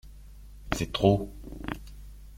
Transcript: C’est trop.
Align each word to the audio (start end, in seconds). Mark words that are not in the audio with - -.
C’est 0.73 0.93
trop. 0.93 1.31